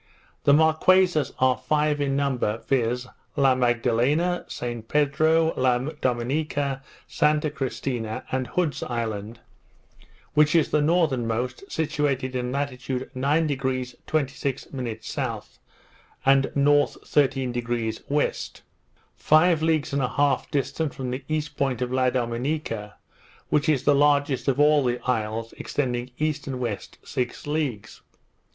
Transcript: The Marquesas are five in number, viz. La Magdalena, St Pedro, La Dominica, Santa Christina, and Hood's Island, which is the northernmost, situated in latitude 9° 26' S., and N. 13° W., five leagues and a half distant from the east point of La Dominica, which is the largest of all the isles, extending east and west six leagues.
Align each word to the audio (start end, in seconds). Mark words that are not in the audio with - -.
The 0.45 0.53
Marquesas 0.55 1.31
are 1.37 1.55
five 1.55 2.01
in 2.01 2.15
number, 2.15 2.57
viz. 2.67 3.05
La 3.35 3.53
Magdalena, 3.53 4.45
St 4.47 4.87
Pedro, 4.87 5.53
La 5.55 5.77
Dominica, 5.77 6.81
Santa 7.07 7.51
Christina, 7.51 8.23
and 8.31 8.47
Hood's 8.47 8.81
Island, 8.81 9.41
which 10.33 10.55
is 10.55 10.71
the 10.71 10.81
northernmost, 10.81 11.71
situated 11.71 12.35
in 12.35 12.51
latitude 12.51 13.11
9° 13.15 13.95
26' 14.07 14.65
S., 14.73 15.57
and 16.25 16.45
N. 16.47 16.53
13° 16.65 18.07
W., 18.07 18.31
five 19.13 19.61
leagues 19.61 19.93
and 19.93 20.01
a 20.01 20.07
half 20.09 20.49
distant 20.49 20.95
from 20.95 21.11
the 21.11 21.23
east 21.27 21.55
point 21.55 21.79
of 21.83 21.91
La 21.93 22.09
Dominica, 22.09 22.95
which 23.49 23.69
is 23.69 23.83
the 23.83 23.93
largest 23.93 24.47
of 24.47 24.59
all 24.59 24.83
the 24.83 24.99
isles, 25.05 25.53
extending 25.59 26.09
east 26.17 26.47
and 26.47 26.59
west 26.59 26.97
six 27.03 27.45
leagues. 27.45 28.01